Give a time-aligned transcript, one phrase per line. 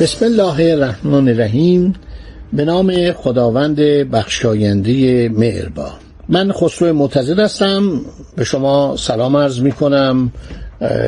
[0.00, 1.94] بسم الله الرحمن الرحیم.
[2.52, 5.92] به نام خداوند بخشاینده مهربان
[6.28, 8.00] من خسرو معتزد هستم.
[8.36, 10.32] به شما سلام عرض می کنم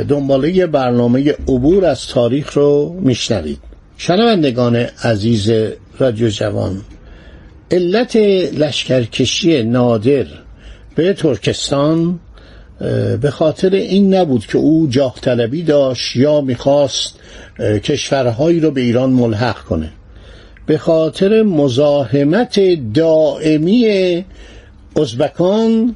[0.09, 3.59] دنباله برنامه عبور از تاریخ رو میشنوید.
[3.97, 5.51] شنوندگان عزیز
[5.99, 6.81] رادیو جوان
[7.71, 8.17] علت
[8.59, 10.27] لشکرکشی نادر
[10.95, 12.21] به ترکستان
[13.21, 17.19] به خاطر این نبود که او جاه طلبی داشت یا می‌خواست
[17.59, 19.91] کشورهایی رو به ایران ملحق کنه.
[20.67, 22.61] به خاطر مزاحمت
[22.95, 24.25] دائمی
[24.97, 25.95] ازبکان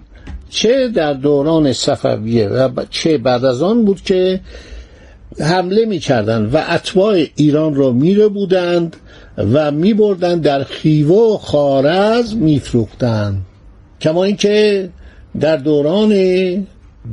[0.50, 4.40] چه در دوران صفویه و چه بعد از آن بود که
[5.40, 8.96] حمله می‌کردند و اتباع ایران را میره بودند
[9.38, 13.42] و میبردند در خیوه و خارز میفروختند.
[14.00, 14.88] کما اینکه
[15.40, 16.12] در دوران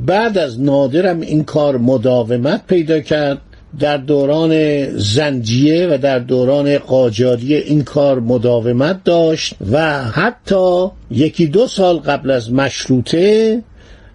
[0.06, 3.38] بعد از نادرم این کار مداومت پیدا کرد
[3.78, 11.66] در دوران زنجیه و در دوران قاجاریه این کار مداومت داشت و حتی یکی دو
[11.66, 13.62] سال قبل از مشروطه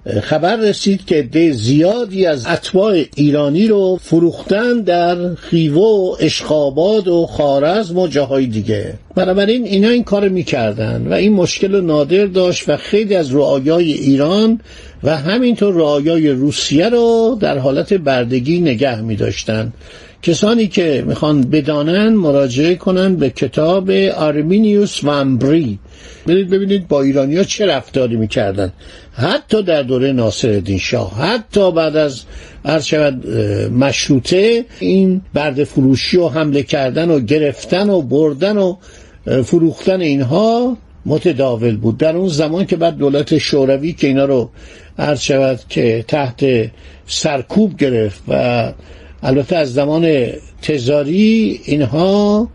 [0.07, 7.25] خبر رسید که ده زیادی از اتباع ایرانی رو فروختن در خیوه و اشخاباد و
[7.25, 12.77] خارزم و جاهای دیگه بنابراین اینا این کار می‌کردن و این مشکل نادر داشت و
[12.77, 14.59] خیلی از رعایای ایران
[15.03, 19.73] و همینطور رعایای روسیه رو در حالت بردگی نگه می داشتن.
[20.21, 25.79] کسانی که می‌خوان بدانن مراجعه کنن به کتاب آرمینیوس ومبری
[26.27, 28.73] برید ببینید با ایرانیا چه رفتاری می‌کردن.
[29.13, 32.21] حتی در دوره ناصر شاه حتی بعد از
[32.65, 32.93] عرض
[33.71, 38.75] مشروطه این برد فروشی و حمله کردن و گرفتن و بردن و
[39.43, 41.97] فروختن اینها متداول بود.
[41.97, 44.49] در اون زمان که بعد دولت شوروی که اینا رو
[44.99, 45.31] عرض
[45.69, 46.45] که تحت
[47.07, 48.73] سرکوب گرفت و
[49.23, 50.27] البته از زمان
[50.61, 52.49] تزاری اینها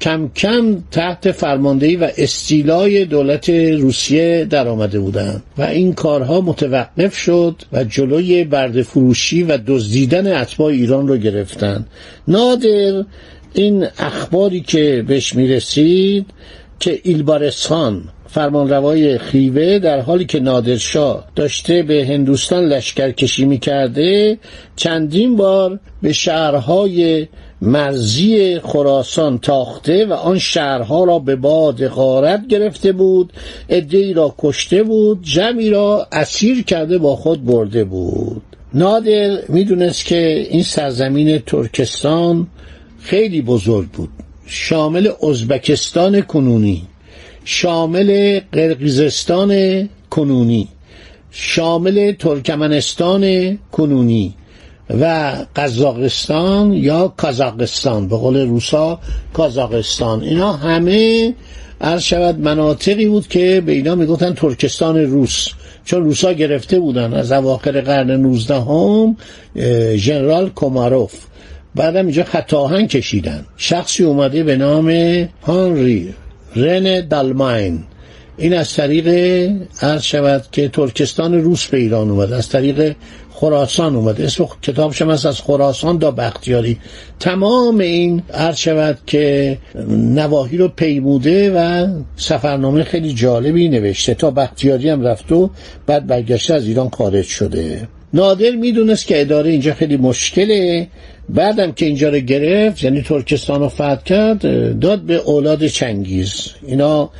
[0.00, 7.16] کم کم تحت فرماندهی و استیلای دولت روسیه در آمده بودند و این کارها متوقف
[7.16, 11.86] شد و جلوی برد فروشی و دزدیدن اتباع ایران رو گرفتن
[12.28, 13.04] نادر
[13.54, 16.26] این اخباری که بهش می‌رسید
[16.80, 24.38] که ایلبارستان فرمانروای خیوه در حالی که نادرشاه داشته به هندوستان لشکرکشی می‌کرده
[24.76, 27.26] چندین بار به شهرهای
[27.62, 33.32] مرزی خراسان تاخته و آن شهرها را به باد غارت گرفته بود
[33.68, 38.42] ادهی را کشته بود جمعی را اسیر کرده با خود برده بود.
[38.74, 42.46] نادر می‌دونست که این سرزمین ترکستان
[43.00, 44.10] خیلی بزرگ بود
[44.46, 46.82] شامل ازبکستان کنونی.
[47.44, 50.68] شامل قرقیزستان کنونی
[51.30, 54.34] شامل ترکمنستان کنونی
[55.00, 59.00] و قزاقستان یا کازاقستان به قول روسا
[59.34, 60.22] کازاقستان.
[60.22, 61.34] اینا همه
[61.80, 65.48] عرض شود مناطقی بود که به اینا می‌گفتن ترکستان روس.
[65.84, 69.16] چون روسا گرفته بودن از اواخر قرن 19 هم
[69.96, 71.14] ژنرال کوماروف.
[71.74, 73.46] بعدم اینجا خطاهن کشیدن.
[73.56, 74.88] شخصی اومده به نام
[75.42, 76.14] هانری.
[76.56, 77.84] رن دالماین.
[78.36, 79.08] این از طریق
[79.80, 82.32] عرض شود که ترکستان روس به ایران اومد.
[82.32, 82.94] از طریق
[83.30, 84.20] خراسان اومد.
[84.20, 86.78] اسم کتابش هست از خراسان دا بختیاری.
[87.20, 89.58] تمام این عرض شود که
[89.88, 91.86] نواحی رو پیموده و
[92.16, 94.14] سفرنامه خیلی جالبی نوشته.
[94.14, 95.50] تا بختیاری هم رفت و
[95.86, 97.88] بعد برگشته از ایران خارج شده.
[98.14, 100.88] نادر می‌دونست که اداره اینجا خیلی مشکله.
[101.28, 104.40] بعدم که اینجا رو گرفت یعنی ترکستان رو فتح کرد
[104.80, 106.46] داد به اولاد چنگیز.
[106.66, 107.10] اینا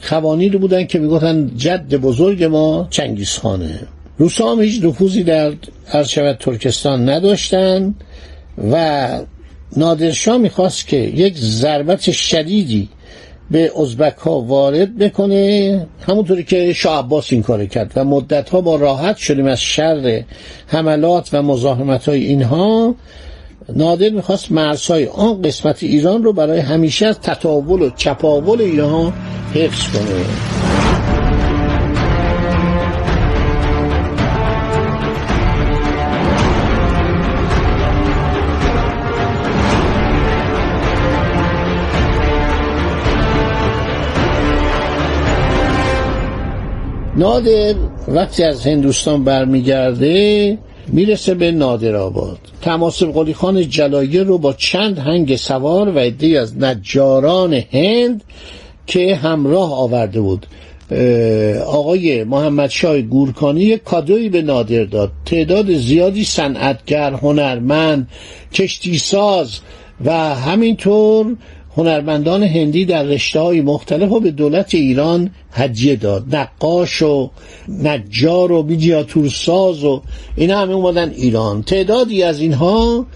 [0.00, 3.80] خوانید بودن که می‌گفتن جد بزرگ ما چنگیز خانه.
[4.18, 5.52] روسا هم هیچ نفوذی در
[6.06, 7.94] شود ترکستان نداشتن
[8.72, 9.08] و
[9.76, 12.88] نادرشاه می‌خواست که یک ضربت شدیدی
[13.50, 15.86] به ازبک ها وارد بکنه.
[16.08, 20.24] همونطوری که شاه عباس این کار کرد و مدت ها با راحت شدیم از شر
[20.66, 22.94] حملات و مزاحمت های اینها.
[23.68, 29.12] نادر می‌خواست مرزهای آن قسمت ایران رو برای همیشه از تطاول و چپاول ایران
[29.54, 30.24] حفظ کنه.
[47.16, 47.74] نادر
[48.08, 50.58] وقتی از هندوستان برمیگرده
[50.88, 52.38] می‌رسه به نادر آباد.
[52.62, 58.24] تماسب قلی خان جلایر رو با چند هنگ سوار و عده از نجاران هند
[58.86, 60.46] که همراه آورده بود.
[61.66, 65.10] آقای محمد شاه گورکانی کادوی به نادر داد.
[65.26, 68.08] تعداد زیادی صنعتگر هنرمند
[68.54, 69.60] کشتی ساز
[70.04, 71.36] و همینطور
[71.76, 76.36] هنرمندان هندی در رشته های مختلف و به دولت ایران هدیه داد.
[76.36, 77.30] نقاش و
[77.68, 80.02] نجار و بیجیاتورساز و
[80.36, 81.62] اینا همه اومدن ایران.
[81.62, 83.06] تعدادی از اینها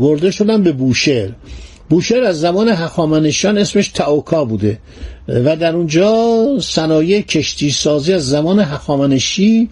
[0.00, 1.28] برده شدن به بوشهر.
[1.90, 4.78] بوشهر از زمان هخامنشیان اسمش تاوکا بوده.
[5.28, 9.68] و در اونجا صنایع کشتی سازی از زمان هخامنشی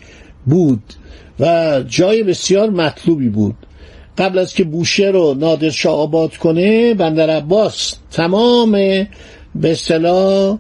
[0.47, 0.83] بود
[1.41, 3.55] و جای بسیار مطلوبی بود.
[4.19, 8.73] قبل از که بوشهر رو نادرشاه آباد کنه بندر عباس تمام
[9.55, 10.59] به اصطلاح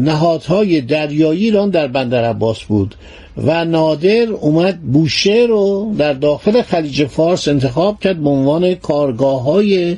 [0.00, 2.94] نهادهای دریایی ایران در بندر عباس بود
[3.36, 9.96] و نادر اومد بوشهر رو در داخل خلیج فارس انتخاب کرد به عنوان کارگاه های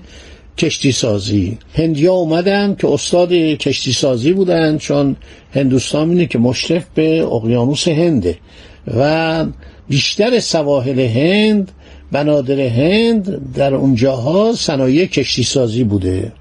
[0.59, 5.17] کشتی سازی هندیا اومدن که استاد کشتی سازی بودن چون
[5.55, 8.39] هندوستان اینه که مشرف به اقیانوس هنده
[8.97, 9.45] و
[9.89, 11.73] بیشتر سواحل هند
[12.13, 16.33] بنادر هند در اونجاها صنایع کشتی سازی بوده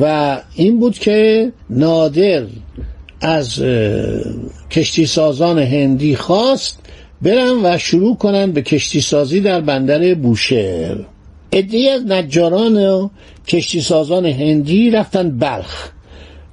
[0.00, 2.42] و این بود که نادر
[3.20, 3.62] از
[4.70, 6.78] کشتی سازان هندی خواست
[7.22, 10.96] برن و شروع کنن به کشتی سازی در بندر بوشهر.
[11.52, 13.08] ادهی از نجاران و
[13.48, 15.88] کشتی سازان هندی رفتن بلخ.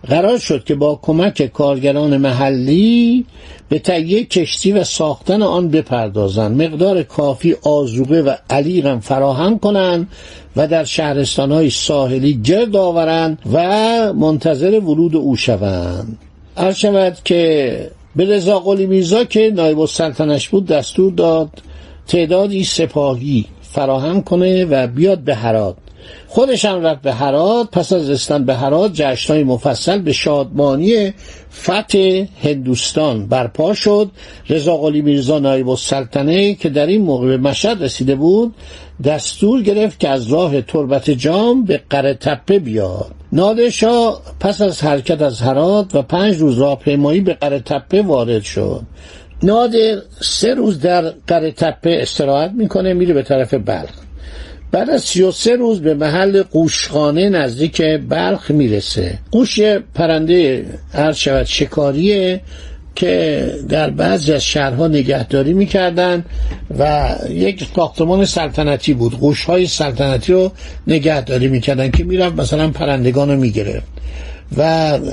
[0.07, 3.25] قرار شد که با کمک کارگران محلی
[3.69, 6.61] به تهیه کشتی و ساختن آن بپردازند.
[6.61, 10.07] مقدار کافی آزوقه و علیقم فراهم کنند
[10.55, 16.17] و در شهرستان های ساحلی گرد آورند و منتظر ورود او شوند.
[16.57, 21.49] هر شود که به رضا قلی میرزا که نایب السلطنش بود دستور داد
[22.07, 25.75] تعدادی سپاهی فراهم کنه و بیاد به هرات.
[26.27, 31.13] خودش هم رفت به هرات پس از رسیدن به هرات جشنهای مفصل به شادمانی
[31.61, 34.11] فتح هندوستان برپا شد.
[34.49, 38.55] رضا قلی میرزا نایب السلطنه که در این موقع به مشهد رسیده بود
[39.03, 43.11] دستور گرفت که از راه تربت جام به قره تپه بیاد.
[43.31, 48.81] نادرشاه پس از حرکت از هرات و پنج روز راهپیمایی به قره تپه وارد شد.
[49.43, 54.08] نادر سه روز در قره تپه استراحت می‌کنه میره به طرف بلخ.
[54.71, 59.19] بعد از 33 روز به محل قوشخانه نزدیک بلخ می‌رسه.
[59.31, 59.59] قوش
[59.95, 62.41] پرنده هر شود شکاریه
[62.95, 66.25] که در بعضی از شهرها نگهداری می‌کردن
[66.79, 69.19] و یک ساختمان سلطنتی بود.
[69.19, 70.51] قوش های سلطنتی رو
[70.87, 73.87] نگهداری می‌کردن که می‌رفت مثلا پرندگان رو می‌گرفت.
[74.57, 74.61] و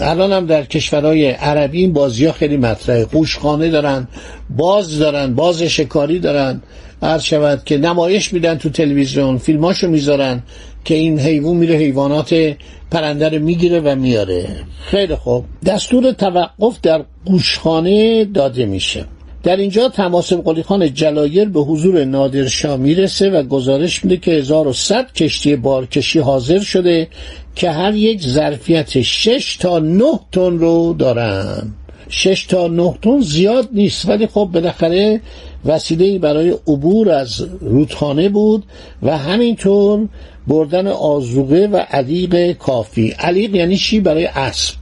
[0.00, 3.04] الان هم در کشورهای عربی این بازی ها خیلی مطرحه.
[3.04, 4.08] قوشخانه دارن
[4.56, 6.62] باز دارن باز شکاری دارن.
[7.02, 10.42] عرض شود که نمایش میدن تو تلویزیون فیلماشو می‌ذارن
[10.84, 12.56] که این حیوان میره حیوانات
[12.90, 14.48] پرنده رو می‌گیره و میاره.
[14.86, 15.44] خیلی خوب.
[15.66, 19.04] دستور توقف در گوشخانه داده میشه.
[19.42, 25.12] در اینجا تماسب قلی خان جلایر به حضور نادرشاه می‌رسه و گزارش میده که 1100
[25.12, 27.08] کشتی بارکشی حاضر شده
[27.54, 31.72] که هر یک ظرفیت 6 تا 9 تن رو دارن.
[32.08, 35.20] 6 تا 9 تن زیاد نیست ولی خب بالاخره
[35.66, 38.64] وسیله برای عبور از رودخانه بود
[39.02, 40.08] و همینطور
[40.46, 43.08] بردن آزوقه و علیق کافی.
[43.08, 44.74] علیق یعنی چی برای اسب؟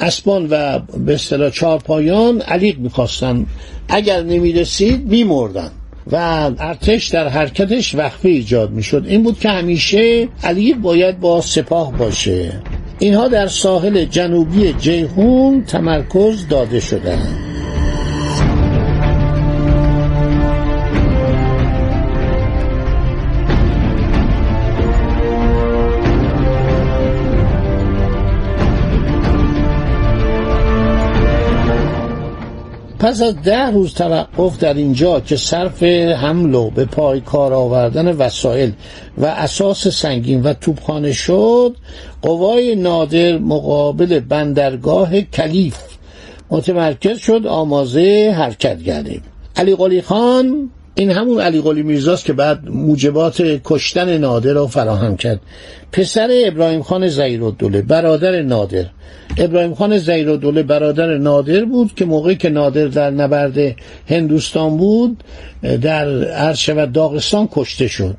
[0.00, 3.46] اسبان و به اصطلاح چارپایان علیق می‌خواستن.
[3.88, 5.70] اگر نمی‌رسید میمردن
[6.12, 6.16] و
[6.58, 9.04] ارتش در حرکتش وقفه ایجاد می‌شد.
[9.08, 12.62] این بود که همیشه علیق باید با سپاه باشه.
[12.98, 17.53] اینها در ساحل جنوبی جیهون تمرکز داده شدند.
[33.04, 38.16] پس از ده روز توقف در اینجا که صرف حمل و به پای کار آوردن
[38.16, 38.72] وسایل
[39.18, 41.76] و اساس سنگین و توپخانه شد
[42.22, 45.78] قوای نادر مقابل بندرگاه کلیف
[46.50, 49.22] متمرکز شد آمازه حرکت گردیم
[49.56, 55.16] علی قلی خان این همون علی قلی میرزاست که بعد موجبات کشتن نادر را فراهم
[55.16, 55.40] کرد.
[55.92, 58.84] پسر ابراهیم خان زیرالدوله برادر نادر.
[59.38, 63.76] ابراهیم خان زیرالدوله برادر نادر بود که موقعی که نادر در نبرد
[64.08, 65.24] هندوستان بود
[65.82, 68.16] در عرش و داغستان کشته شد.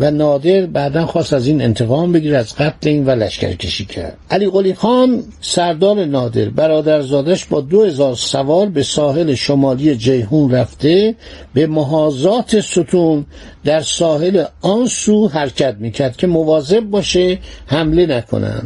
[0.00, 4.16] و نادر بعدا خواست از این انتقام بگیره از قتل این و لشکر کشی کرد.
[4.30, 11.14] علی قلی خان سردار نادر برادرزادش با دو هزار سوار به ساحل شمالی جیهون رفته
[11.54, 13.26] به محاذات ستون
[13.64, 18.62] در ساحل آن سو حرکت می‌کرد که مواظب باشه حمله نکنن.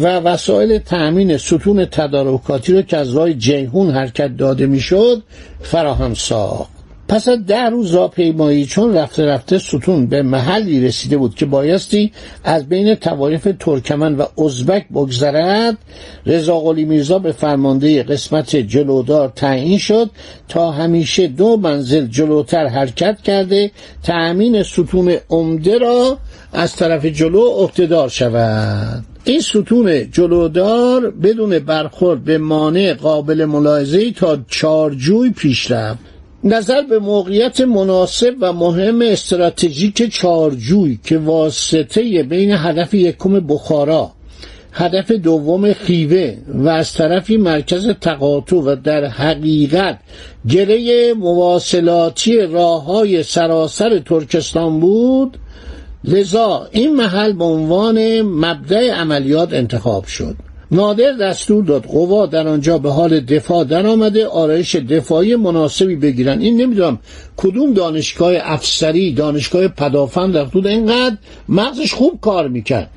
[0.00, 5.22] و وسایل تأمین ستون تدارکاتی رو که از راه جیهون حرکت داده می‌شد
[5.62, 6.73] فراهم ساخت.
[7.08, 12.12] پس از ده روز راهپیمایی چون رفته رفته ستون به محلی رسیده بود که بایستی
[12.44, 15.78] از بین توایف ترکمن و ازبک بگذرد
[16.26, 20.10] رضا قلی میرزا به فرمانده قسمت جلودار تعیین شد
[20.48, 23.70] تا همیشه دو منزل جلوتر حرکت کرده
[24.02, 26.18] تأمین ستون عمده را
[26.52, 29.04] از طرف جلو اقتدار شود.
[29.24, 36.13] این ستون جلودار بدون برخورد به مانع قابل ملاحظه تا چارجوی پیش رفت.
[36.44, 44.10] نظر به موقعیت مناسب و مهم استراتژیک چارجوی که واسطه بین هدف یکم بخارا
[44.72, 49.98] هدف دوم خیوه و از طرفی مرکز تقاطع و در حقیقت
[50.48, 55.38] گره مواصلاتی راه های سراسر ترکستان بود
[56.04, 60.36] لذا این محل به عنوان مبدع عملیات انتخاب شد.
[60.74, 66.40] نادر دستور داد قوا در آنجا به حال دفاع در آمده آرایش دفاعی مناسبی بگیرن.
[66.40, 66.98] این نمی‌دونم
[67.36, 71.16] کدوم دانشگاه افسری دانشگاه پدافند در حدود اینقدر
[71.48, 72.90] مغزش خوب کار می‌کرد.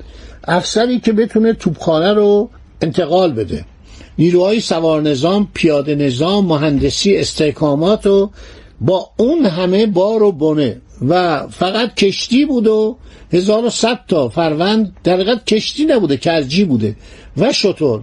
[0.44, 2.50] افسری که بتونه توپخانه رو
[2.82, 3.64] انتقال بده.
[4.18, 8.30] نیروهای سوار نظام پیاده نظام مهندسی استحکامات و
[8.80, 12.96] با اون همه بار و بنه و فقط کشتی بود و
[13.32, 16.96] 1100 تا فروند در کشتی نبوده کرجی بوده.
[17.38, 18.00] و شطور.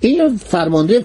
[0.00, 1.04] این فرمانده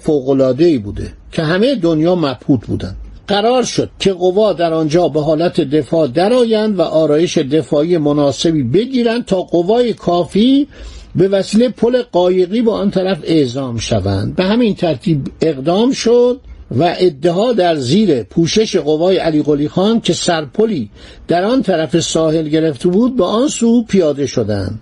[0.58, 2.96] ای بوده که همه دنیا مبهوت بودن.
[3.28, 9.26] قرار شد که قوا در آنجا به حالت دفاع درآیند و آرایش دفاعی مناسبی بگیرند
[9.26, 10.68] تا قوای کافی
[11.16, 14.36] به وسیله پل قایقی با آن طرف اعزام شوند.
[14.36, 16.40] به همین ترتیب اقدام شد
[16.78, 20.90] و ادعا در زیر پوشش قوای علی قلی خان که سرپلی
[21.28, 24.80] در آن طرف ساحل گرفته بود به آن سو پیاده شدند.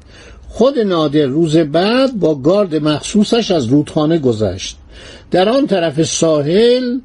[0.57, 4.77] خود نادر روز بعد با گارد مخصوصش از رودخانه گذشت.
[5.31, 6.99] در آن طرف ساحل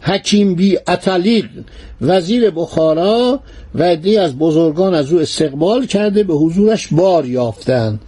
[0.00, 1.44] حکیم بی اتلیق
[2.00, 3.40] وزیر بخارا
[3.74, 3.82] و
[4.20, 8.00] از بزرگان از او استقبال کرده به حضورش بار یافتند.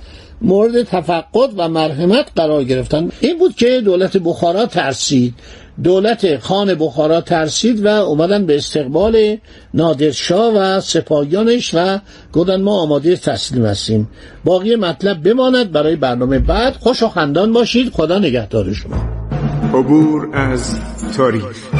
[0.42, 5.34] مورد تفقد و مرحمت قرار گرفتند این بود که دولت بخارا ترسید.
[5.82, 9.36] دولت خان بخارا ترسید و اومدن به استقبال
[9.74, 11.98] نادرشاه و سپاهیانش و
[12.32, 14.08] گفتن ما آماده تسلیم هستیم.
[14.44, 15.72] باقی مطلب بماند.
[15.72, 17.92] برای برنامه بعد خوش و خندان باشید.
[17.92, 18.96] خدا نگهدار شما.
[19.74, 20.78] عبور از
[21.16, 21.79] تاریخ.